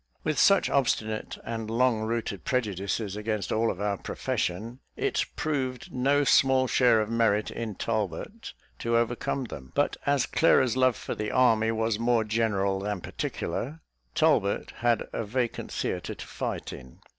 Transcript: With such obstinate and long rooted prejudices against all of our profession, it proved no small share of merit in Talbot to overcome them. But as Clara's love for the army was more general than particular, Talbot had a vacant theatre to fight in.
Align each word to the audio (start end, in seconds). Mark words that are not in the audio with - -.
With 0.23 0.39
such 0.39 0.67
obstinate 0.67 1.37
and 1.43 1.69
long 1.69 2.01
rooted 2.01 2.43
prejudices 2.43 3.15
against 3.15 3.51
all 3.51 3.69
of 3.69 3.79
our 3.79 3.97
profession, 3.99 4.79
it 4.95 5.23
proved 5.35 5.93
no 5.93 6.23
small 6.23 6.65
share 6.65 6.99
of 7.01 7.07
merit 7.11 7.51
in 7.51 7.75
Talbot 7.75 8.53
to 8.79 8.97
overcome 8.97 9.43
them. 9.43 9.71
But 9.75 9.97
as 10.07 10.25
Clara's 10.25 10.75
love 10.75 10.95
for 10.95 11.13
the 11.13 11.29
army 11.29 11.69
was 11.71 11.99
more 11.99 12.23
general 12.23 12.79
than 12.79 12.99
particular, 13.01 13.81
Talbot 14.15 14.71
had 14.77 15.07
a 15.13 15.23
vacant 15.23 15.71
theatre 15.71 16.15
to 16.15 16.25
fight 16.25 16.73
in. 16.73 16.97